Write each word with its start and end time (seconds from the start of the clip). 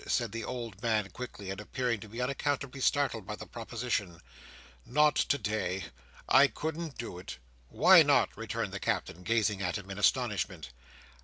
said 0.07 0.31
the 0.31 0.43
old 0.43 0.81
man 0.81 1.07
quickly, 1.11 1.51
and 1.51 1.61
appearing 1.61 1.99
to 1.99 2.09
be 2.09 2.19
unaccountably 2.19 2.81
startled 2.81 3.23
by 3.27 3.35
the 3.35 3.45
proposition. 3.45 4.19
"Not 4.83 5.15
today. 5.15 5.83
I 6.27 6.47
couldn't 6.47 6.97
do 6.97 7.19
it!" 7.19 7.37
"Why 7.69 8.01
not?" 8.01 8.35
returned 8.35 8.71
the 8.73 8.79
Captain, 8.79 9.21
gazing 9.21 9.61
at 9.61 9.77
him 9.77 9.91
in 9.91 9.99
astonishment. 9.99 10.71